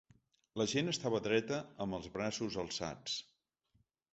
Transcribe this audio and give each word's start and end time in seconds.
La 0.61 0.65
gent 0.71 0.87
estava 0.93 1.19
dreta 1.27 1.59
amb 1.87 1.99
els 1.99 2.09
braços 2.17 2.59
alçats. 2.65 3.21